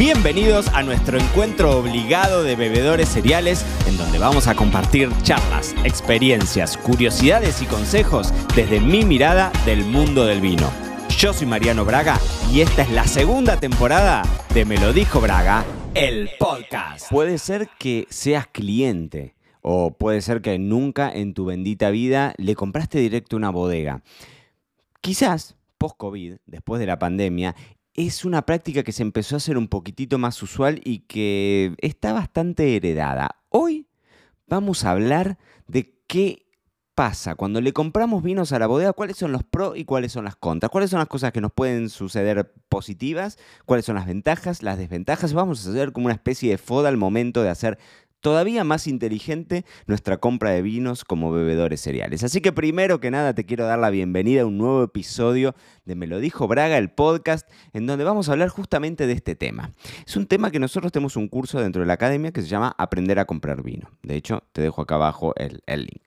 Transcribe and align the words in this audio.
Bienvenidos 0.00 0.68
a 0.68 0.82
nuestro 0.82 1.18
encuentro 1.18 1.78
obligado 1.78 2.42
de 2.42 2.56
bebedores 2.56 3.06
cereales, 3.06 3.66
en 3.86 3.98
donde 3.98 4.18
vamos 4.18 4.46
a 4.46 4.54
compartir 4.54 5.10
charlas, 5.20 5.74
experiencias, 5.84 6.78
curiosidades 6.78 7.60
y 7.60 7.66
consejos 7.66 8.32
desde 8.56 8.80
mi 8.80 9.04
mirada 9.04 9.52
del 9.66 9.84
mundo 9.84 10.24
del 10.24 10.40
vino. 10.40 10.72
Yo 11.18 11.34
soy 11.34 11.46
Mariano 11.46 11.84
Braga 11.84 12.18
y 12.50 12.62
esta 12.62 12.80
es 12.80 12.90
la 12.92 13.06
segunda 13.06 13.60
temporada 13.60 14.22
de 14.54 14.64
Me 14.64 14.78
lo 14.78 14.94
dijo 14.94 15.20
Braga, 15.20 15.66
el 15.92 16.30
podcast. 16.38 17.10
Puede 17.10 17.36
ser 17.36 17.68
que 17.78 18.06
seas 18.08 18.46
cliente 18.46 19.34
o 19.60 19.90
puede 19.90 20.22
ser 20.22 20.40
que 20.40 20.58
nunca 20.58 21.12
en 21.12 21.34
tu 21.34 21.44
bendita 21.44 21.90
vida 21.90 22.32
le 22.38 22.54
compraste 22.54 22.98
directo 23.00 23.36
una 23.36 23.50
bodega. 23.50 24.00
Quizás 25.02 25.56
post-COVID, 25.76 26.36
después 26.46 26.80
de 26.80 26.86
la 26.86 26.98
pandemia, 26.98 27.54
es 27.94 28.24
una 28.24 28.46
práctica 28.46 28.82
que 28.82 28.92
se 28.92 29.02
empezó 29.02 29.36
a 29.36 29.38
hacer 29.38 29.58
un 29.58 29.68
poquitito 29.68 30.18
más 30.18 30.42
usual 30.42 30.80
y 30.84 31.00
que 31.00 31.74
está 31.78 32.12
bastante 32.12 32.76
heredada. 32.76 33.42
Hoy 33.48 33.88
vamos 34.46 34.84
a 34.84 34.92
hablar 34.92 35.38
de 35.66 35.98
qué 36.06 36.46
pasa 36.94 37.34
cuando 37.34 37.60
le 37.60 37.72
compramos 37.72 38.22
vinos 38.22 38.52
a 38.52 38.58
la 38.58 38.66
bodega, 38.66 38.92
cuáles 38.92 39.16
son 39.16 39.32
los 39.32 39.42
pros 39.42 39.76
y 39.76 39.84
cuáles 39.84 40.12
son 40.12 40.24
las 40.24 40.36
contras, 40.36 40.70
cuáles 40.70 40.90
son 40.90 40.98
las 40.98 41.08
cosas 41.08 41.32
que 41.32 41.40
nos 41.40 41.52
pueden 41.52 41.88
suceder 41.88 42.52
positivas, 42.68 43.38
cuáles 43.64 43.86
son 43.86 43.94
las 43.94 44.06
ventajas, 44.06 44.62
las 44.62 44.76
desventajas. 44.76 45.32
Vamos 45.32 45.66
a 45.66 45.70
hacer 45.70 45.92
como 45.92 46.06
una 46.06 46.14
especie 46.14 46.50
de 46.50 46.58
foda 46.58 46.88
al 46.90 46.96
momento 46.96 47.42
de 47.42 47.48
hacer 47.48 47.78
todavía 48.20 48.64
más 48.64 48.86
inteligente 48.86 49.64
nuestra 49.86 50.18
compra 50.18 50.50
de 50.50 50.62
vinos 50.62 51.04
como 51.04 51.32
bebedores 51.32 51.80
cereales. 51.80 52.22
Así 52.22 52.40
que 52.40 52.52
primero 52.52 53.00
que 53.00 53.10
nada 53.10 53.34
te 53.34 53.44
quiero 53.44 53.66
dar 53.66 53.78
la 53.78 53.90
bienvenida 53.90 54.42
a 54.42 54.46
un 54.46 54.58
nuevo 54.58 54.82
episodio 54.82 55.54
de 55.84 55.94
Me 55.94 56.06
lo 56.06 56.20
dijo 56.20 56.46
Braga, 56.46 56.78
el 56.78 56.90
podcast, 56.90 57.48
en 57.72 57.86
donde 57.86 58.04
vamos 58.04 58.28
a 58.28 58.32
hablar 58.32 58.48
justamente 58.48 59.06
de 59.06 59.14
este 59.14 59.34
tema. 59.34 59.72
Es 60.06 60.16
un 60.16 60.26
tema 60.26 60.50
que 60.50 60.58
nosotros 60.58 60.92
tenemos 60.92 61.16
un 61.16 61.28
curso 61.28 61.60
dentro 61.60 61.80
de 61.80 61.86
la 61.86 61.94
academia 61.94 62.32
que 62.32 62.42
se 62.42 62.48
llama 62.48 62.74
Aprender 62.78 63.18
a 63.18 63.24
comprar 63.24 63.62
vino. 63.62 63.90
De 64.02 64.16
hecho, 64.16 64.44
te 64.52 64.62
dejo 64.62 64.82
acá 64.82 64.96
abajo 64.96 65.34
el, 65.36 65.62
el 65.66 65.80
link. 65.80 66.02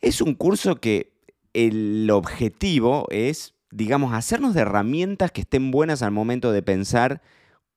Es 0.00 0.20
un 0.20 0.34
curso 0.34 0.76
que 0.76 1.12
el 1.52 2.08
objetivo 2.10 3.06
es, 3.10 3.54
digamos, 3.70 4.12
hacernos 4.14 4.54
de 4.54 4.62
herramientas 4.62 5.30
que 5.30 5.42
estén 5.42 5.70
buenas 5.70 6.02
al 6.02 6.12
momento 6.12 6.52
de 6.52 6.62
pensar 6.62 7.22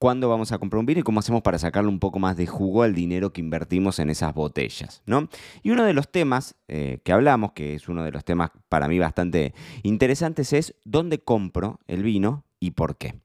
cuándo 0.03 0.27
vamos 0.27 0.51
a 0.51 0.57
comprar 0.57 0.81
un 0.81 0.85
vino 0.85 0.99
y 0.99 1.03
cómo 1.03 1.21
hacemos 1.21 1.43
para 1.43 1.57
sacarle 1.57 1.89
un 1.89 1.97
poco 1.97 2.19
más 2.19 2.35
de 2.35 2.45
jugo 2.45 2.83
al 2.83 2.93
dinero 2.93 3.31
que 3.31 3.39
invertimos 3.39 3.99
en 3.99 4.09
esas 4.09 4.33
botellas. 4.33 5.01
¿no? 5.05 5.29
Y 5.61 5.71
uno 5.71 5.85
de 5.85 5.93
los 5.93 6.11
temas 6.11 6.55
eh, 6.67 6.99
que 7.05 7.13
hablamos, 7.13 7.53
que 7.53 7.75
es 7.75 7.87
uno 7.87 8.03
de 8.03 8.11
los 8.11 8.25
temas 8.25 8.51
para 8.67 8.89
mí 8.89 8.99
bastante 8.99 9.53
interesantes, 9.81 10.51
es 10.51 10.75
dónde 10.83 11.19
compro 11.19 11.79
el 11.87 12.03
vino 12.03 12.43
y 12.59 12.71
por 12.71 12.97
qué. 12.97 13.15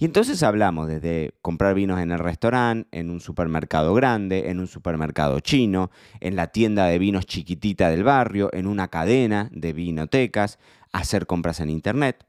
Y 0.00 0.04
entonces 0.04 0.42
hablamos 0.42 0.88
desde 0.88 1.32
comprar 1.42 1.76
vinos 1.76 2.00
en 2.00 2.10
el 2.10 2.18
restaurante, 2.18 2.88
en 2.98 3.10
un 3.10 3.20
supermercado 3.20 3.94
grande, 3.94 4.50
en 4.50 4.58
un 4.58 4.66
supermercado 4.66 5.38
chino, 5.38 5.92
en 6.18 6.34
la 6.34 6.48
tienda 6.48 6.86
de 6.86 6.98
vinos 6.98 7.26
chiquitita 7.26 7.88
del 7.88 8.02
barrio, 8.02 8.50
en 8.52 8.66
una 8.66 8.88
cadena 8.88 9.48
de 9.52 9.72
vinotecas, 9.72 10.58
hacer 10.90 11.28
compras 11.28 11.60
en 11.60 11.70
internet, 11.70 12.26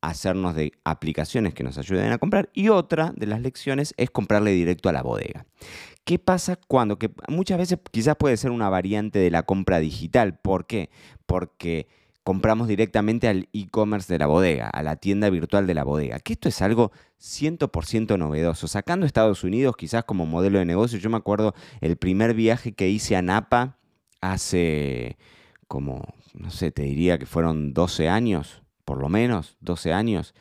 hacernos 0.00 0.54
de 0.54 0.72
aplicaciones 0.84 1.54
que 1.54 1.64
nos 1.64 1.78
ayuden 1.78 2.12
a 2.12 2.18
comprar 2.18 2.50
y 2.52 2.68
otra 2.68 3.12
de 3.16 3.26
las 3.26 3.40
lecciones 3.40 3.94
es 3.96 4.10
comprarle 4.10 4.52
directo 4.52 4.88
a 4.88 4.92
la 4.92 5.02
bodega. 5.02 5.46
¿Qué 6.04 6.18
pasa 6.18 6.56
cuando? 6.68 6.98
Que 6.98 7.10
muchas 7.28 7.58
veces 7.58 7.78
quizás 7.90 8.16
puede 8.16 8.36
ser 8.36 8.52
una 8.52 8.68
variante 8.68 9.18
de 9.18 9.30
la 9.30 9.42
compra 9.42 9.80
digital. 9.80 10.38
¿Por 10.38 10.66
qué? 10.66 10.88
Porque 11.26 11.88
compramos 12.22 12.68
directamente 12.68 13.28
al 13.28 13.48
e-commerce 13.52 14.12
de 14.12 14.18
la 14.18 14.26
bodega, 14.26 14.68
a 14.68 14.82
la 14.82 14.96
tienda 14.96 15.30
virtual 15.30 15.66
de 15.66 15.74
la 15.74 15.84
bodega. 15.84 16.20
Que 16.20 16.34
esto 16.34 16.48
es 16.48 16.62
algo 16.62 16.92
100% 17.20 18.18
novedoso. 18.18 18.68
Sacando 18.68 19.06
Estados 19.06 19.44
Unidos 19.44 19.76
quizás 19.76 20.04
como 20.04 20.26
modelo 20.26 20.58
de 20.58 20.64
negocio, 20.64 20.98
yo 20.98 21.10
me 21.10 21.16
acuerdo 21.16 21.54
el 21.80 21.96
primer 21.96 22.34
viaje 22.34 22.72
que 22.72 22.88
hice 22.88 23.16
a 23.16 23.22
Napa 23.22 23.78
hace 24.20 25.18
como, 25.68 26.14
no 26.34 26.50
sé, 26.50 26.70
te 26.70 26.82
diría 26.82 27.18
que 27.18 27.26
fueron 27.26 27.74
12 27.74 28.08
años, 28.08 28.62
por 28.86 28.98
lo 28.98 29.10
menos 29.10 29.58
12 29.60 29.92
años. 29.92 30.32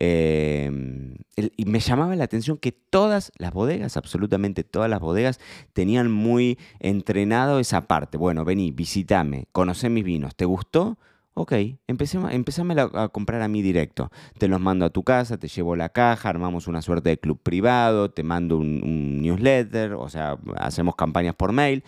Em, 0.00 1.16
y 1.36 1.64
me 1.64 1.80
llamaba 1.80 2.14
la 2.14 2.22
atención 2.22 2.56
que 2.56 2.70
todas 2.70 3.32
las 3.36 3.52
bodegas, 3.52 3.96
absolutamente 3.96 4.62
todas 4.62 4.88
las 4.88 5.00
bodegas, 5.00 5.40
tenían 5.72 6.10
muy 6.10 6.56
entrenado 6.78 7.58
esa 7.58 7.88
parte. 7.88 8.16
Bueno, 8.16 8.44
vení, 8.44 8.70
visitame, 8.70 9.48
conocé 9.52 9.90
mis 9.90 10.04
vinos, 10.04 10.36
¿te 10.36 10.44
gustó? 10.44 10.98
Ok, 11.34 11.52
empezame 11.86 12.80
a 12.80 13.08
comprar 13.08 13.42
a 13.42 13.48
mí 13.48 13.60
directo. 13.60 14.10
Te 14.38 14.48
los 14.48 14.60
mando 14.60 14.84
a 14.86 14.90
tu 14.90 15.02
casa, 15.02 15.36
te 15.36 15.48
llevo 15.48 15.76
la 15.76 15.88
caja, 15.88 16.28
armamos 16.28 16.68
una 16.68 16.82
suerte 16.82 17.10
de 17.10 17.18
club 17.18 17.40
privado, 17.42 18.10
te 18.10 18.22
mando 18.22 18.56
un 18.56 19.20
newsletter, 19.20 19.94
o 19.94 20.08
sea, 20.08 20.38
hacemos 20.56 20.94
campañas 20.96 21.34
por 21.34 21.52
mail, 21.52 21.84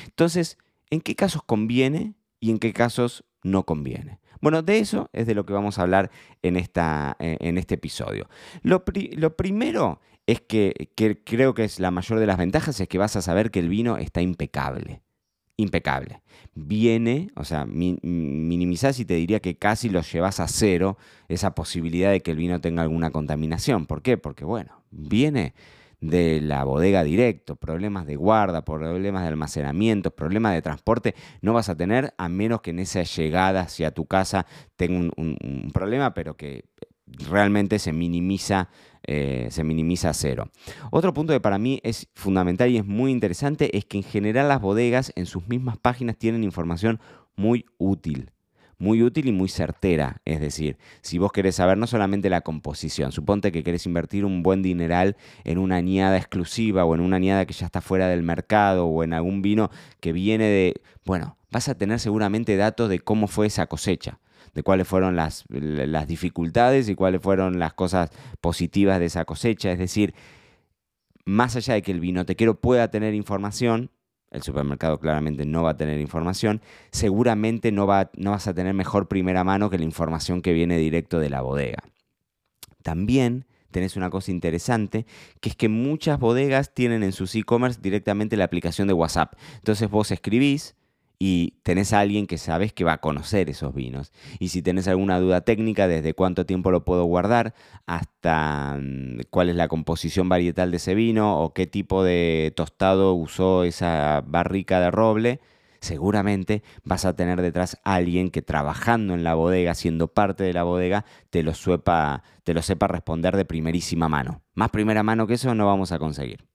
Entonces, 0.07 0.59
¿en 0.91 1.01
qué 1.01 1.15
casos 1.15 1.45
conviene 1.45 2.17
y 2.41 2.51
en 2.51 2.59
qué 2.59 2.73
casos 2.73 3.25
no 3.43 3.65
conviene? 3.65 4.19
Bueno, 4.41 4.63
de 4.63 4.79
eso 4.79 5.11
es 5.13 5.27
de 5.27 5.35
lo 5.35 5.45
que 5.47 5.53
vamos 5.53 5.79
a 5.79 5.83
hablar 5.83 6.11
en, 6.43 6.57
esta, 6.57 7.17
en 7.19 7.59
este 7.59 7.75
episodio. 7.75 8.29
Lo, 8.63 8.85
primero 8.85 10.01
es 10.27 10.41
que 10.41 10.91
creo 11.25 11.55
que 11.55 11.65
es 11.65 11.79
la 11.79 11.91
mayor 11.91 12.19
de 12.19 12.27
las 12.27 12.39
ventajas, 12.39 12.81
es 12.81 12.89
que 12.89 12.99
vas 12.99 13.17
a 13.17 13.23
saber 13.23 13.51
que 13.51 13.61
el 13.61 13.69
vino 13.69 13.99
está 13.99 14.23
impecable 14.23 15.03
impecable. 15.61 16.23
Viene, 16.55 17.31
o 17.37 17.45
sea, 17.45 17.65
minimizás 17.67 18.99
y 18.99 19.05
te 19.05 19.15
diría 19.15 19.41
que 19.41 19.57
casi 19.57 19.89
lo 19.89 20.03
llevas 20.03 20.41
a 20.41 20.49
cero 20.49 20.99
esa 21.29 21.55
posibilidad 21.55 22.11
de 22.11 22.21
que 22.21 22.33
el 22.33 22.37
vino 22.37 22.61
tenga 22.61 22.83
alguna 22.83 23.11
contaminación. 23.11 23.87
¿Por 23.87 24.03
qué? 24.03 24.19
Porque, 24.19 24.45
bueno, 24.45 24.83
viene 24.91 25.55
de 26.01 26.41
la 26.41 26.65
bodega 26.65 27.05
directo, 27.05 27.57
problemas 27.57 28.07
de 28.07 28.17
guarda, 28.17 28.65
problemas 28.65 29.23
de 29.23 29.29
almacenamiento, 29.29 30.11
problemas 30.11 30.55
de 30.55 30.63
transporte, 30.63 31.15
no 31.43 31.53
vas 31.53 31.69
a 31.69 31.77
tener 31.77 32.15
a 32.17 32.29
menos 32.29 32.63
que 32.63 32.71
en 32.71 32.79
esa 32.79 33.03
llegada 33.03 33.61
hacia 33.61 33.91
tu 33.91 34.07
casa 34.07 34.47
tenga 34.77 35.11
un 35.17 35.71
problema, 35.75 36.15
pero 36.15 36.37
que 36.37 36.65
realmente 37.07 37.79
se 37.79 37.93
minimiza, 37.93 38.69
eh, 39.07 39.49
se 39.51 39.65
minimiza 39.65 40.11
a 40.11 40.15
cero. 40.15 40.51
Otro 40.91 41.13
punto 41.13 41.33
que 41.33 41.41
para 41.41 41.59
mí 41.59 41.81
es 41.83 42.09
fundamental 42.15 42.71
y 42.71 42.77
es 42.77 42.87
muy 42.87 43.11
interesante 43.11 43.77
es 43.77 43.85
que 43.85 43.99
en 43.99 44.03
general 44.03 44.49
las 44.49 44.61
bodegas 44.61 45.13
en 45.17 45.27
sus 45.27 45.49
mismas 45.49 45.79
páginas 45.79 46.17
tienen 46.17 46.45
información 46.45 47.01
muy 47.37 47.67
útil. 47.79 48.31
Muy 48.79 49.03
útil 49.03 49.29
y 49.29 49.33
muy 49.33 49.51
certera. 49.51 50.23
Es 50.25 50.41
decir, 50.41 50.79
si 51.03 51.19
vos 51.19 51.33
querés 51.33 51.57
saber 51.57 51.77
no 51.77 51.87
solamente 51.87 52.31
la 52.31 52.41
composición, 52.41 53.13
suponte 53.13 53.53
que 53.53 53.63
querés 53.63 53.85
invertir 53.85 54.25
un 54.25 54.43
buen 54.43 54.63
dineral 54.63 55.17
en 55.45 55.59
una 55.59 55.77
añada 55.77 56.17
exclusiva 56.17 56.87
o 56.87 56.95
en 56.95 57.03
una 57.03 57.17
añada 57.17 57.45
que 57.45 57.53
ya 57.53 57.67
está 57.67 57.83
fuera 57.83 58.09
del 58.09 58.23
mercado 58.23 58.87
o 58.87 59.05
en 59.05 59.13
algún 59.13 59.43
vino 59.43 59.71
que 60.01 60.13
viene 60.13 60.45
de. 60.45 60.81
Bueno, 61.05 61.37
vas 61.51 61.69
a 61.69 61.77
tener 61.77 62.01
seguramente 62.01 62.57
datos 62.57 62.89
de 62.89 63.01
cómo 63.01 63.27
fue 63.27 63.49
esa 63.49 63.67
cosecha 63.67 64.19
de 64.55 64.63
cuáles 64.63 64.87
fueron 64.87 65.17
las, 65.17 65.45
las 65.49 66.09
dificultades 66.09 66.89
y 66.89 66.95
cuáles 66.95 67.21
fueron 67.21 67.59
las 67.59 67.75
cosas 67.75 68.11
positivas 68.41 68.99
de 68.99 69.07
esa 69.07 69.25
cosecha. 69.25 69.73
Es 69.73 69.79
decir, 69.79 70.15
más 71.25 71.57
allá 71.57 71.75
de 71.75 71.83
que 71.83 71.93
el 71.93 72.01
vinotequero 72.01 72.61
pueda 72.61 72.91
tener 72.91 73.15
información, 73.15 73.91
el 74.31 74.43
supermercado 74.43 74.99
claramente 74.99 75.45
no 75.45 75.63
va 75.63 75.71
a 75.71 75.77
tener 75.77 76.01
información, 76.01 76.61
seguramente 76.93 77.73
no, 77.73 77.87
va, 77.87 78.11
no 78.17 78.31
vas 78.31 78.47
a 78.47 78.55
tener 78.55 78.75
mejor 78.75 79.09
primera 79.09 79.45
mano 79.45 79.71
que 79.71 79.79
la 79.79 79.85
información 79.85 80.43
que 80.43 80.53
viene 80.53 80.79
directo 80.79 81.19
de 81.19 81.31
la 81.31 81.43
bodega. 81.43 81.83
También 82.83 83.47
tenés 83.71 83.97
una 83.97 84.11
cosa 84.11 84.31
interesante, 84.31 85.07
que 85.41 85.51
es 85.51 85.57
que 85.57 85.69
muchas 85.69 86.19
bodegas 86.19 86.75
tienen 86.75 87.03
en 87.03 87.13
sus 87.13 87.35
e-commerce 87.35 87.81
directamente 87.81 88.37
la 88.37 88.45
aplicación 88.45 88.89
de 88.89 88.95
WhatsApp. 88.95 89.35
Entonces 89.57 89.89
vos 89.89 90.11
escribís, 90.11 90.75
y 91.23 91.59
tenés 91.63 91.93
a 91.93 92.01
alguien 92.01 92.27
que 92.27 92.39
sabes 92.39 92.73
que 92.73 92.83
va 92.83 92.95
a 92.95 93.01
conocer 93.03 93.51
esos 93.51 93.75
vinos. 93.75 94.11
Y 94.39 94.49
si 94.49 94.63
tenés 94.63 94.89
alguna 94.89 95.21
duda 95.21 95.43
técnica, 95.43 95.87
desde 95.87 96.15
cuánto 96.15 96.47
tiempo 96.47 96.71
lo 96.71 96.83
puedo 96.87 97.05
guardar, 97.05 97.55
hasta 97.87 98.79
mm, 98.81 99.21
cuál 99.29 99.51
es 99.51 99.57
la 99.57 99.69
composición 99.69 100.31
varietal 100.31 100.71
de 100.71 100.79
ese 100.79 100.95
vino 100.95 101.39
o 101.39 101.53
qué 101.53 101.67
tipo 101.67 102.03
de 102.03 102.55
tostado 102.57 103.13
usó 103.13 103.65
esa 103.65 104.25
barrica 104.27 104.81
de 104.81 104.91
roble, 104.91 105.41
seguramente 105.81 106.63
vas 106.85 107.05
a 107.05 107.15
tener 107.15 107.43
detrás 107.43 107.79
a 107.85 107.97
alguien 107.97 108.31
que 108.31 108.41
trabajando 108.41 109.13
en 109.13 109.23
la 109.23 109.35
bodega, 109.35 109.75
siendo 109.75 110.09
parte 110.09 110.45
de 110.45 110.55
la 110.55 110.63
bodega, 110.63 111.05
te 111.29 111.43
lo, 111.43 111.53
sepa, 111.53 112.23
te 112.45 112.55
lo 112.55 112.63
sepa 112.63 112.89
responder 112.89 113.37
de 113.37 113.45
primerísima 113.45 114.09
mano. 114.09 114.41
Más 114.55 114.71
primera 114.71 115.03
mano 115.03 115.27
que 115.27 115.35
eso 115.35 115.55
no 115.55 115.67
vamos 115.67 115.93
a 115.93 115.99
conseguir. 115.99 116.47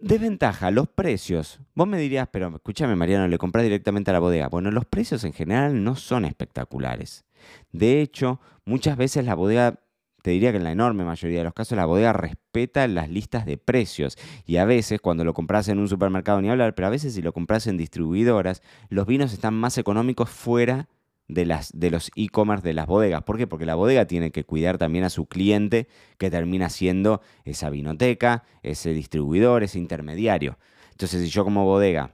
Desventaja, 0.00 0.70
los 0.70 0.88
precios. 0.88 1.60
Vos 1.74 1.86
me 1.86 1.98
dirías, 1.98 2.26
pero 2.32 2.48
escúchame 2.54 2.96
Mariano, 2.96 3.28
le 3.28 3.36
compras 3.36 3.64
directamente 3.64 4.10
a 4.10 4.14
la 4.14 4.18
bodega. 4.18 4.48
Bueno, 4.48 4.70
los 4.70 4.86
precios 4.86 5.24
en 5.24 5.34
general 5.34 5.84
no 5.84 5.94
son 5.94 6.24
espectaculares. 6.24 7.26
De 7.70 8.00
hecho, 8.00 8.40
muchas 8.64 8.96
veces 8.96 9.26
la 9.26 9.34
bodega 9.34 9.78
te 10.22 10.30
diría 10.30 10.52
que 10.52 10.58
en 10.58 10.64
la 10.64 10.72
enorme 10.72 11.04
mayoría 11.04 11.38
de 11.38 11.44
los 11.44 11.54
casos 11.54 11.76
la 11.76 11.86
bodega 11.86 12.12
respeta 12.12 12.86
las 12.88 13.08
listas 13.08 13.44
de 13.46 13.58
precios 13.58 14.16
y 14.46 14.56
a 14.56 14.64
veces 14.64 15.00
cuando 15.00 15.24
lo 15.24 15.34
compras 15.34 15.68
en 15.68 15.78
un 15.78 15.88
supermercado 15.88 16.40
ni 16.40 16.50
hablar, 16.50 16.74
pero 16.74 16.88
a 16.88 16.90
veces 16.90 17.14
si 17.14 17.22
lo 17.22 17.32
compras 17.32 17.66
en 17.66 17.76
distribuidoras, 17.76 18.62
los 18.88 19.06
vinos 19.06 19.32
están 19.32 19.54
más 19.54 19.76
económicos 19.78 20.30
fuera 20.30 20.88
de, 20.88 20.99
las, 21.44 21.70
de 21.72 21.90
los 21.90 22.10
e-commerce 22.16 22.66
de 22.66 22.74
las 22.74 22.86
bodegas. 22.86 23.22
¿Por 23.22 23.38
qué? 23.38 23.46
Porque 23.46 23.66
la 23.66 23.74
bodega 23.74 24.06
tiene 24.06 24.30
que 24.30 24.44
cuidar 24.44 24.78
también 24.78 25.04
a 25.04 25.10
su 25.10 25.26
cliente 25.26 25.88
que 26.18 26.30
termina 26.30 26.68
siendo 26.70 27.20
esa 27.44 27.70
vinoteca, 27.70 28.44
ese 28.62 28.92
distribuidor, 28.92 29.62
ese 29.62 29.78
intermediario. 29.78 30.58
Entonces 30.92 31.22
si 31.22 31.28
yo 31.28 31.44
como 31.44 31.64
bodega 31.64 32.12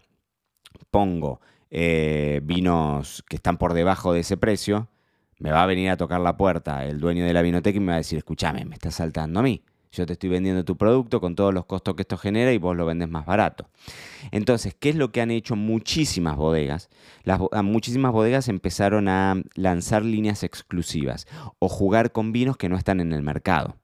pongo 0.91 1.41
eh, 1.71 2.41
vinos 2.45 3.25
que 3.29 3.37
están 3.37 3.59
por 3.59 3.75
debajo 3.75 4.13
de 4.13 4.21
ese 4.21 4.37
precio, 4.37 4.89
me 5.39 5.51
va 5.51 5.63
a 5.63 5.67
venir 5.67 5.91
a 5.91 5.97
tocar 5.97 6.21
la 6.21 6.37
puerta 6.37 6.85
el 6.85 7.01
dueño 7.01 7.25
de 7.25 7.33
la 7.33 7.43
vinoteca 7.43 7.77
y 7.77 7.81
me 7.81 7.89
va 7.89 7.95
a 7.95 7.99
decir, 7.99 8.19
escúchame, 8.19 8.65
me 8.65 8.75
estás 8.75 8.95
saltando 8.95 9.41
a 9.41 9.43
mí. 9.43 9.63
Yo 9.93 10.07
te 10.07 10.15
estoy 10.15 10.31
vendiendo 10.31 10.65
tu 10.65 10.77
producto 10.77 11.21
con 11.21 11.35
todos 11.35 11.55
los 11.55 11.67
costos 11.67 11.95
que 11.95 12.03
esto 12.03 12.17
genera 12.17 12.53
y 12.53 12.59
vos 12.59 12.77
lo 12.77 12.87
vendes 12.87 13.09
más 13.09 13.27
barato. 13.27 13.69
Entonces, 14.31 14.75
¿qué 14.79 14.91
es 14.91 14.97
lo 14.97 15.13
que 15.13 15.21
han 15.21 15.31
hecho 15.31 15.57
muchísimas 15.57 16.37
bodegas? 16.37 16.89
Las, 17.25 17.41
muchísimas 17.63 18.13
bodegas 18.13 18.49
empezaron 18.49 19.09
a 19.09 19.43
lanzar 19.55 20.05
líneas 20.05 20.43
exclusivas 20.43 21.27
o 21.59 21.69
jugar 21.69 22.13
con 22.13 22.33
vinos 22.33 22.57
que 22.57 22.69
no 22.69 22.77
están 22.77 23.01
en 23.01 23.13
el 23.13 23.23
mercado. 23.23 23.77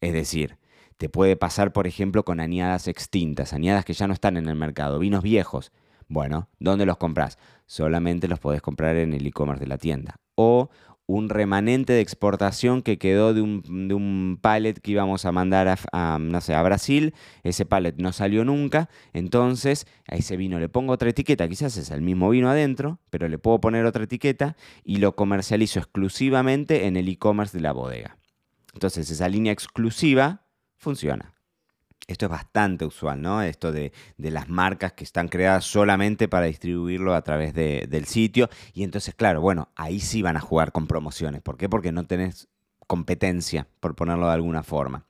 Es 0.00 0.12
decir, 0.12 0.58
te 0.96 1.08
puede 1.08 1.36
pasar, 1.36 1.72
por 1.72 1.86
ejemplo, 1.86 2.24
con 2.24 2.40
añadas 2.40 2.88
extintas, 2.88 3.52
añadas 3.52 3.84
que 3.84 3.92
ya 3.92 4.06
no 4.06 4.14
están 4.14 4.36
en 4.36 4.48
el 4.48 4.56
mercado, 4.56 4.98
vinos 4.98 5.22
viejos. 5.22 5.72
Bueno, 6.08 6.48
¿dónde 6.58 6.86
los 6.86 6.96
compras? 6.96 7.38
Solamente 7.66 8.28
los 8.28 8.38
podés 8.38 8.62
comprar 8.62 8.96
en 8.96 9.14
el 9.14 9.26
e-commerce 9.26 9.64
de 9.64 9.68
la 9.68 9.78
tienda. 9.78 10.21
O 10.34 10.70
un 11.06 11.28
remanente 11.28 11.92
de 11.92 12.00
exportación 12.00 12.82
que 12.82 12.98
quedó 12.98 13.34
de 13.34 13.42
un, 13.42 13.88
de 13.88 13.94
un 13.94 14.38
pallet 14.40 14.74
que 14.74 14.92
íbamos 14.92 15.24
a 15.24 15.32
mandar 15.32 15.76
a, 15.92 16.18
no 16.18 16.40
sé, 16.40 16.54
a 16.54 16.62
Brasil. 16.62 17.14
Ese 17.42 17.66
pallet 17.66 17.94
no 17.98 18.12
salió 18.12 18.44
nunca. 18.44 18.88
Entonces 19.12 19.86
a 20.08 20.16
ese 20.16 20.36
vino 20.36 20.58
le 20.58 20.68
pongo 20.68 20.92
otra 20.92 21.10
etiqueta. 21.10 21.48
Quizás 21.48 21.76
es 21.76 21.90
el 21.90 22.02
mismo 22.02 22.30
vino 22.30 22.48
adentro, 22.48 22.98
pero 23.10 23.28
le 23.28 23.38
puedo 23.38 23.60
poner 23.60 23.84
otra 23.84 24.04
etiqueta 24.04 24.56
y 24.84 24.96
lo 24.96 25.14
comercializo 25.14 25.80
exclusivamente 25.80 26.86
en 26.86 26.96
el 26.96 27.08
e-commerce 27.08 27.56
de 27.56 27.62
la 27.62 27.72
bodega. 27.72 28.16
Entonces 28.72 29.10
esa 29.10 29.28
línea 29.28 29.52
exclusiva 29.52 30.46
funciona. 30.76 31.34
Esto 32.06 32.26
es 32.26 32.30
bastante 32.30 32.84
usual, 32.84 33.22
¿no? 33.22 33.42
Esto 33.42 33.70
de, 33.70 33.92
las 34.18 34.48
marcas 34.48 34.92
que 34.92 35.04
están 35.04 35.28
creadas 35.28 35.64
solamente 35.64 36.26
para 36.28 36.46
distribuirlo 36.46 37.14
a 37.14 37.22
través 37.22 37.54
del 37.54 38.04
sitio. 38.06 38.48
Y 38.74 38.82
entonces, 38.82 39.14
claro, 39.14 39.40
bueno, 39.40 39.68
ahí 39.76 40.00
sí 40.00 40.20
van 40.22 40.36
a 40.36 40.40
jugar 40.40 40.72
con 40.72 40.86
promociones. 40.86 41.42
¿Por 41.42 41.56
qué? 41.56 41.68
Porque 41.68 41.92
no 41.92 42.04
tenés 42.04 42.48
competencia, 42.88 43.68
por 43.80 43.94
ponerlo 43.94 44.26
de 44.26 44.34
alguna 44.34 44.62
forma. 44.62 45.06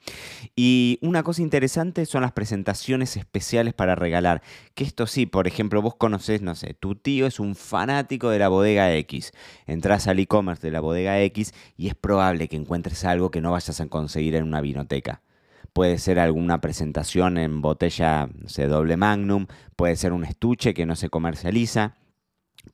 Y 0.55 0.99
una 1.03 1.23
cosa 1.23 1.43
interesante 1.43 2.07
son 2.07 2.23
las 2.23 2.33
presentaciones 2.33 3.17
especiales 3.17 3.75
para 3.75 3.95
regalar. 3.95 4.43
Que 4.75 4.85
esto 4.85 5.07
sí, 5.07 5.27
por 5.27 5.49
ejemplo, 5.49 5.83
vos 5.83 5.97
conocés, 5.97 6.43
no 6.43 6.55
sé, 6.55 6.75
tu 6.75 6.95
tío 6.95 7.27
es 7.27 7.41
un 7.41 7.57
fanático 7.57 8.29
de 8.29 8.39
la 8.39 8.49
bodega 8.49 8.95
X. 8.95 9.33
Entras 9.67 10.07
al 10.07 10.21
e-commerce 10.21 10.65
de 10.65 10.71
la 10.71 10.81
bodega 10.81 11.21
X 11.23 11.55
y 11.77 11.89
es 11.89 11.95
probable 11.95 12.49
que 12.49 12.57
encuentres 12.57 13.05
algo 13.05 13.31
que 13.31 13.41
no 13.41 13.51
vayas 13.53 13.81
a 13.81 13.87
conseguir 13.87 14.37
en 14.37 14.45
una 14.45 14.61
vinoteca 14.61 15.23
puede 15.73 15.99
ser 15.99 16.19
alguna 16.19 16.61
presentación 16.61 17.39
en 17.39 17.63
botella 17.63 18.29
no 18.29 18.69
doble 18.69 18.97
magnum, 18.97 19.47
puede 19.77 19.97
ser 19.97 20.13
un 20.13 20.25
estuche 20.25 20.75
que 20.75 20.87
no 20.87 20.97
se 20.97 21.09
comercializa, 21.09 21.97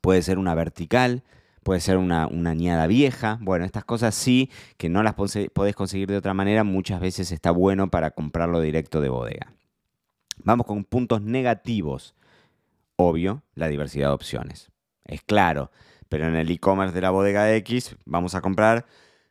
puede 0.01 0.23
ser 0.23 0.39
una 0.39 0.55
vertical, 0.55 1.23
puede 1.63 1.81
ser 1.81 1.97
una, 1.97 2.27
una 2.27 2.51
añada 2.51 2.87
vieja. 2.87 3.39
Bueno, 3.41 3.65
estas 3.65 3.85
cosas 3.85 4.15
sí, 4.15 4.51
que 4.77 4.89
no 4.89 5.03
las 5.03 5.15
podés 5.15 5.77
conseguir 5.77 6.09
de 6.09 6.17
otra 6.17 6.35
manera, 6.35 6.65
muchas 6.65 7.01
veces 7.01 7.31
está 7.31 7.51
bueno 7.51 7.91
para 7.91 8.11
comprarlo 8.11 8.61
directo 8.61 9.01
de 9.01 9.09
bodega. 9.09 9.53
Vamos 10.43 10.67
con 10.67 10.85
puntos 10.85 11.23
negativos. 11.23 12.15
Obvio, 12.97 13.43
la 13.55 13.69
diversidad 13.69 14.09
de 14.09 14.15
opciones. 14.15 14.71
Es 15.05 15.23
claro, 15.23 15.71
pero 16.09 16.27
en 16.27 16.35
el 16.37 16.51
e-commerce 16.51 16.95
de 16.95 17.01
la 17.01 17.11
bodega 17.11 17.55
X 17.57 17.97
vamos 18.05 18.35
a 18.35 18.41
comprar 18.41 18.87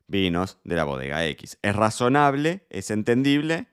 vinos 0.07 0.59
de 0.63 0.75
la 0.75 0.83
bodega 0.83 1.25
X. 1.25 1.57
Es 1.62 1.75
razonable, 1.75 2.65
es 2.69 2.92
entendible, 2.92 3.68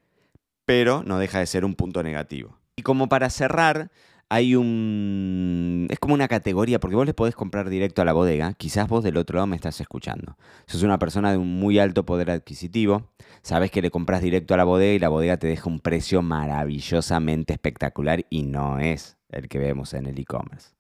pero 0.65 1.03
no 1.05 1.19
deja 1.19 1.39
de 1.39 1.47
ser 1.47 1.65
un 1.65 1.75
punto 1.75 2.03
negativo. 2.03 2.59
Y 2.77 2.83
como 2.83 3.09
para 3.09 3.31
cerrar, 3.31 3.91
hay 4.29 4.57
un... 4.57 5.87
Es 5.91 5.99
como 5.99 6.15
una 6.15 6.29
categoría, 6.29 6.81
porque 6.81 6.97
vos 6.97 7.07
le 7.07 7.15
podés 7.15 7.35
comprar 7.35 7.69
directo 7.69 8.03
a 8.03 8.05
la 8.05 8.13
bodega, 8.13 8.55
quizás 8.55 8.89
vos 8.89 9.05
del 9.05 9.17
otro 9.17 9.37
lado 9.37 9.47
me 9.47 9.57
estás 9.57 9.81
escuchando. 9.81 10.37
Sos 10.67 10.83
una 10.83 10.99
persona 10.99 11.31
de 11.31 11.39
un 11.39 11.59
muy 11.59 11.79
alto 11.79 12.05
poder 12.05 12.31
adquisitivo, 12.31 13.11
sabes 13.43 13.71
que 13.71 13.83
le 13.83 13.91
compras 13.91 14.23
directo 14.23 14.55
a 14.55 14.57
la 14.57 14.65
bodega 14.65 14.95
y 14.95 14.99
la 14.99 15.09
bodega 15.09 15.37
te 15.37 15.47
deja 15.47 15.69
un 15.69 15.81
precio 15.81 16.23
maravillosamente 16.23 17.53
espectacular 17.53 18.27
y 18.31 18.43
no 18.43 18.81
es 18.81 19.19
el 19.29 19.49
que 19.49 19.59
vemos 19.59 19.95
en 19.95 20.07
el 20.07 20.19
e-commerce. 20.19 20.71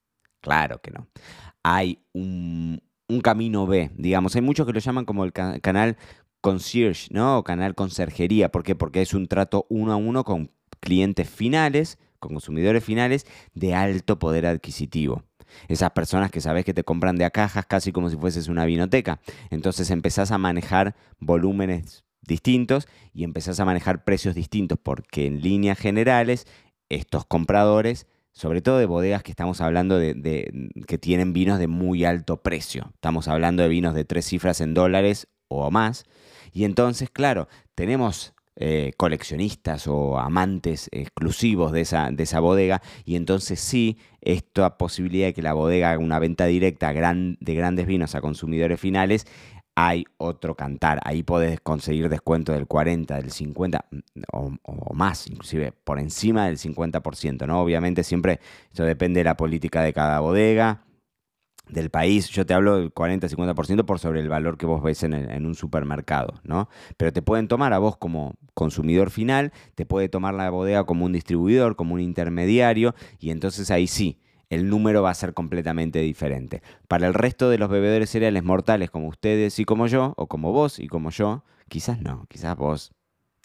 Claro 0.40 0.80
que 0.80 0.90
no. 0.90 1.06
Hay 1.62 2.00
un, 2.12 2.82
un 3.14 3.20
camino 3.20 3.66
B, 3.66 3.90
digamos. 3.96 4.34
Hay 4.36 4.42
muchos 4.42 4.66
que 4.66 4.72
lo 4.72 4.80
llaman 4.80 5.04
como 5.04 5.24
el 5.24 5.32
canal 5.32 5.96
concierge, 6.40 7.08
¿no? 7.10 7.38
O 7.38 7.44
canal 7.44 7.74
conserjería. 7.74 8.50
¿Por 8.50 8.62
qué? 8.62 8.74
Porque 8.74 9.00
es 9.00 9.14
un 9.14 9.28
trato 9.28 9.66
uno 9.70 9.92
a 9.92 9.96
uno 9.96 10.24
con 10.24 10.50
clientes 10.80 11.28
finales, 11.28 11.98
con 12.18 12.32
consumidores 12.32 12.84
finales 12.84 13.26
de 13.54 13.74
alto 13.74 14.18
poder 14.18 14.46
adquisitivo. 14.46 15.22
Esas 15.68 15.90
personas 15.92 16.30
que 16.30 16.40
sabes 16.40 16.64
que 16.64 16.74
te 16.74 16.84
compran 16.84 17.16
de 17.16 17.24
a 17.24 17.30
cajas 17.30 17.66
casi 17.66 17.92
como 17.92 18.10
si 18.10 18.16
fueses 18.16 18.48
una 18.48 18.64
vinoteca. 18.66 19.20
Entonces 19.50 19.90
empezás 19.90 20.30
a 20.32 20.38
manejar 20.38 20.96
volúmenes 21.18 22.04
distintos 22.22 22.88
y 23.12 23.24
empezás 23.24 23.60
a 23.60 23.64
manejar 23.64 24.04
precios 24.04 24.34
distintos 24.34 24.78
porque 24.82 25.26
en 25.26 25.40
líneas 25.40 25.78
generales 25.78 26.46
estos 26.88 27.24
compradores 27.24 28.06
sobre 28.34 28.62
todo 28.62 28.78
de 28.78 28.86
bodegas 28.86 29.22
que 29.22 29.30
estamos 29.30 29.60
hablando 29.60 29.96
de, 29.96 30.68
que 30.86 30.98
tienen 30.98 31.32
vinos 31.32 31.60
de 31.60 31.68
muy 31.68 32.04
alto 32.04 32.42
precio. 32.42 32.90
Estamos 32.94 33.28
hablando 33.28 33.62
de 33.62 33.68
vinos 33.68 33.94
de 33.94 34.04
tres 34.04 34.26
cifras 34.26 34.60
en 34.60 34.74
dólares 34.74 35.28
o 35.48 35.70
más. 35.70 36.04
Y 36.52 36.64
entonces, 36.64 37.10
claro, 37.10 37.48
tenemos 37.76 38.34
eh, 38.56 38.92
coleccionistas 38.96 39.86
o 39.86 40.18
amantes 40.18 40.88
exclusivos 40.90 41.70
de 41.70 41.82
esa, 41.82 42.10
de 42.10 42.24
esa 42.24 42.40
bodega. 42.40 42.82
Y 43.04 43.14
entonces 43.14 43.60
sí, 43.60 43.98
esta 44.20 44.78
posibilidad 44.78 45.28
de 45.28 45.34
que 45.34 45.42
la 45.42 45.52
bodega 45.52 45.92
haga 45.92 46.00
una 46.00 46.18
venta 46.18 46.46
directa 46.46 46.92
de 46.92 47.54
grandes 47.54 47.86
vinos 47.86 48.16
a 48.16 48.20
consumidores 48.20 48.80
finales 48.80 49.26
hay 49.74 50.04
otro 50.18 50.54
cantar. 50.54 51.00
Ahí 51.04 51.22
podés 51.22 51.60
conseguir 51.60 52.08
descuento 52.08 52.52
del 52.52 52.66
40, 52.66 53.16
del 53.16 53.30
50 53.30 53.86
mm, 53.90 54.20
o, 54.32 54.94
más, 54.94 55.26
inclusive 55.26 55.72
por 55.72 55.98
encima 55.98 56.46
del 56.46 56.58
50%, 56.58 57.46
¿no? 57.46 57.60
Obviamente 57.60 58.04
siempre 58.04 58.40
eso 58.72 58.84
depende 58.84 59.20
de 59.20 59.24
la 59.24 59.36
política 59.36 59.82
de 59.82 59.92
cada 59.92 60.20
bodega, 60.20 60.84
del 61.68 61.90
país. 61.90 62.28
Yo 62.28 62.44
te 62.44 62.54
hablo 62.54 62.76
del 62.76 62.92
40-50% 62.92 63.84
por 63.84 63.98
sobre 63.98 64.20
el 64.20 64.28
valor 64.28 64.58
que 64.58 64.66
vos 64.66 64.82
ves 64.82 65.02
en, 65.02 65.14
en, 65.14 65.46
un 65.46 65.54
supermercado, 65.54 66.40
¿no? 66.44 66.68
Pero 66.96 67.12
te 67.12 67.22
pueden 67.22 67.48
tomar 67.48 67.72
a 67.72 67.78
vos 67.78 67.96
como 67.96 68.34
consumidor 68.52 69.10
final, 69.10 69.52
te 69.74 69.86
puede 69.86 70.08
tomar 70.08 70.34
la 70.34 70.50
bodega 70.50 70.84
como 70.84 71.06
un 71.06 71.12
distribuidor, 71.12 71.74
como 71.74 71.94
un 71.94 72.00
intermediario, 72.00 72.94
y 73.18 73.30
entonces 73.30 73.70
ahí 73.70 73.86
sí 73.86 74.18
el 74.50 74.68
número 74.68 75.02
va 75.02 75.10
a 75.10 75.14
ser 75.14 75.34
completamente 75.34 76.00
diferente. 76.00 76.62
Para 76.88 77.06
el 77.06 77.14
resto 77.14 77.50
de 77.50 77.58
los 77.58 77.70
bebedores 77.70 78.10
cereales 78.10 78.44
mortales 78.44 78.90
como 78.90 79.08
ustedes 79.08 79.58
y 79.58 79.64
como 79.64 79.86
yo, 79.86 80.14
o 80.16 80.26
como 80.26 80.52
vos 80.52 80.78
y 80.78 80.88
como 80.88 81.10
yo, 81.10 81.44
quizás 81.68 82.00
no, 82.00 82.26
quizás 82.28 82.56
vos 82.56 82.92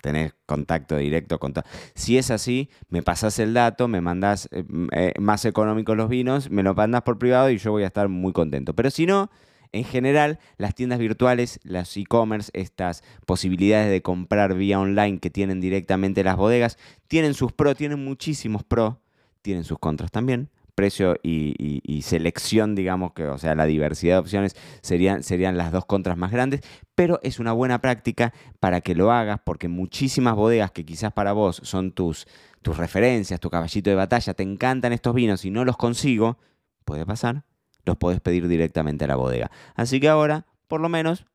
tenés 0.02 0.34
contacto 0.46 0.98
directo 0.98 1.40
con. 1.40 1.54
Si 1.96 2.18
es 2.18 2.32
así, 2.32 2.70
me 2.90 3.02
pasás 3.02 3.40
el 3.40 3.54
dato, 3.54 3.88
me 3.88 4.02
mandás 4.02 4.48
eh, 4.52 4.64
eh, 4.92 5.14
más 5.20 5.46
económicos 5.46 5.98
los 5.98 6.10
vinos, 6.10 6.50
me 6.50 6.64
lo 6.64 6.74
mandas 6.74 7.04
por 7.04 7.18
privado 7.18 7.50
y 7.50 7.58
yo 7.58 7.72
voy 7.72 7.84
a 7.84 7.88
estar 7.88 8.08
muy 8.08 8.34
contento. 8.34 8.74
Pero 8.76 8.92
si 8.92 9.06
no, 9.06 9.30
en 9.72 9.84
general, 9.84 10.40
las 10.58 10.74
tiendas 10.74 11.00
virtuales, 11.00 11.60
las 11.64 11.96
e-commerce, 11.98 12.50
estas 12.54 13.04
posibilidades 13.26 13.92
de 13.92 14.02
comprar 14.02 14.56
vía 14.56 14.80
online 14.80 15.20
que 15.20 15.30
tienen 15.30 15.62
directamente 15.62 16.24
las 16.24 16.38
bodegas, 16.38 16.78
tienen 17.08 17.34
sus 17.34 17.52
pros, 17.52 17.76
tienen 17.76 18.04
muchísimos 18.04 18.64
pros, 18.64 18.96
tienen 19.42 19.64
sus 19.64 19.80
contras 19.80 20.12
también 20.12 20.50
precio 20.80 21.18
y, 21.22 22.02
selección, 22.04 22.74
digamos 22.74 23.12
que, 23.12 23.26
o 23.26 23.38
sea, 23.38 23.54
la 23.54 23.66
diversidad 23.66 24.16
de 24.16 24.20
opciones 24.20 24.56
serían, 24.82 25.24
serían 25.24 25.58
las 25.58 25.74
dos 25.74 25.86
contras 25.86 26.16
más 26.16 26.32
grandes, 26.32 26.62
pero 26.96 27.20
es 27.22 27.38
una 27.40 27.52
buena 27.52 27.82
práctica 27.82 28.34
para 28.62 28.80
que 28.80 28.96
lo 28.96 29.12
hagas 29.12 29.42
porque 29.44 29.68
muchísimas 29.68 30.36
bodegas 30.36 30.72
que 30.72 30.86
quizás 30.86 31.12
para 31.12 31.34
vos 31.34 31.60
son 31.66 31.92
tus, 31.92 32.28
tus 32.62 32.78
referencias, 32.78 33.42
tu 33.42 33.50
caballito 33.50 33.90
de 33.90 33.98
batalla, 33.98 34.34
te 34.34 34.44
encantan 34.44 34.94
estos 34.94 35.14
vinos 35.14 35.44
y 35.44 35.52
no 35.52 35.66
los 35.66 35.76
consigo, 35.76 36.38
puede 36.86 37.06
pasar, 37.06 37.44
los 37.84 37.98
podés 37.98 38.22
pedir 38.22 38.48
directamente 38.48 39.04
a 39.04 39.10
la 39.10 39.18
bodega. 39.18 39.52
Así 39.76 40.00
que 40.00 40.08
ahora, 40.08 40.46
por 40.70 40.80
lo 40.80 40.88
menos, 40.88 41.26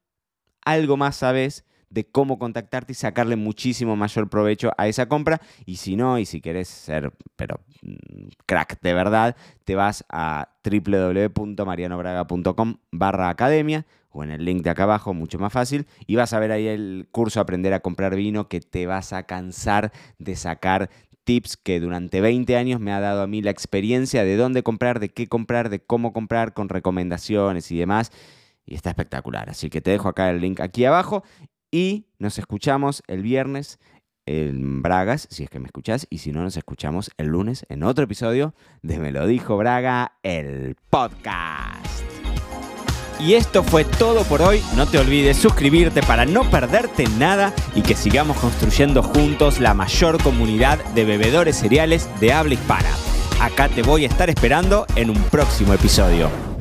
algo 0.64 0.96
más 0.96 1.16
sabes 1.16 1.66
de 1.94 2.04
cómo 2.04 2.38
contactarte 2.38 2.92
y 2.92 2.96
sacarle 2.96 3.36
muchísimo 3.36 3.96
mayor 3.96 4.28
provecho 4.28 4.72
a 4.76 4.88
esa 4.88 5.06
compra. 5.06 5.40
Y 5.64 5.76
si 5.76 5.96
no, 5.96 6.18
y 6.18 6.26
si 6.26 6.40
querés 6.40 6.66
ser, 6.68 7.12
pero 7.36 7.60
mm, 7.82 7.94
crack 8.44 8.80
de 8.82 8.92
verdad, 8.92 9.36
te 9.64 9.76
vas 9.76 10.04
a 10.10 10.50
www.marianobraga.com 10.64 12.76
barra 12.90 13.28
academia 13.30 13.86
o 14.10 14.22
en 14.22 14.30
el 14.30 14.44
link 14.44 14.62
de 14.62 14.70
acá 14.70 14.84
abajo, 14.84 15.12
mucho 15.12 15.40
más 15.40 15.52
fácil, 15.52 15.88
y 16.06 16.14
vas 16.14 16.32
a 16.32 16.38
ver 16.38 16.52
ahí 16.52 16.68
el 16.68 17.08
curso 17.10 17.40
Aprender 17.40 17.74
a 17.74 17.80
comprar 17.80 18.14
vino 18.14 18.48
que 18.48 18.60
te 18.60 18.86
vas 18.86 19.12
a 19.12 19.24
cansar 19.24 19.90
de 20.18 20.36
sacar 20.36 20.88
tips 21.24 21.56
que 21.56 21.80
durante 21.80 22.20
20 22.20 22.56
años 22.56 22.80
me 22.80 22.92
ha 22.92 23.00
dado 23.00 23.22
a 23.22 23.26
mí 23.26 23.42
la 23.42 23.50
experiencia 23.50 24.22
de 24.24 24.36
dónde 24.36 24.62
comprar, 24.62 25.00
de 25.00 25.08
qué 25.08 25.26
comprar, 25.26 25.68
de 25.68 25.80
cómo 25.80 26.12
comprar, 26.12 26.54
con 26.54 26.68
recomendaciones 26.68 27.72
y 27.72 27.78
demás. 27.78 28.12
Y 28.66 28.76
está 28.76 28.90
espectacular. 28.90 29.50
Así 29.50 29.68
que 29.68 29.80
te 29.80 29.90
dejo 29.90 30.08
acá 30.08 30.30
el 30.30 30.40
link 30.40 30.60
aquí 30.60 30.84
abajo 30.84 31.24
y 31.74 32.06
nos 32.20 32.38
escuchamos 32.38 33.02
el 33.08 33.22
viernes 33.22 33.80
en 34.26 34.80
Bragas, 34.80 35.26
si 35.28 35.42
es 35.42 35.50
que 35.50 35.58
me 35.58 35.66
escuchás, 35.66 36.06
y 36.08 36.18
si 36.18 36.30
no, 36.30 36.40
nos 36.42 36.56
escuchamos 36.56 37.10
el 37.18 37.26
lunes 37.26 37.66
en 37.68 37.82
otro 37.82 38.04
episodio 38.04 38.54
de 38.82 39.00
Me 39.00 39.10
lo 39.10 39.26
dijo 39.26 39.56
Braga, 39.56 40.12
el 40.22 40.76
podcast. 40.88 41.84
Y 43.18 43.34
esto 43.34 43.64
fue 43.64 43.84
todo 43.84 44.22
por 44.22 44.40
hoy. 44.40 44.62
No 44.76 44.86
te 44.86 44.98
olvides 44.98 45.36
suscribirte 45.36 46.00
para 46.04 46.24
no 46.26 46.48
perderte 46.48 47.08
nada 47.18 47.52
y 47.74 47.82
que 47.82 47.96
sigamos 47.96 48.36
construyendo 48.36 49.02
juntos 49.02 49.58
la 49.58 49.74
mayor 49.74 50.22
comunidad 50.22 50.78
de 50.94 51.04
bebedores 51.04 51.56
cereales 51.56 52.08
de 52.20 52.32
habla 52.32 52.54
hispana. 52.54 52.90
Acá 53.40 53.68
te 53.68 53.82
voy 53.82 54.04
a 54.04 54.08
estar 54.08 54.30
esperando 54.30 54.86
en 54.94 55.10
un 55.10 55.20
próximo 55.24 55.74
episodio. 55.74 56.53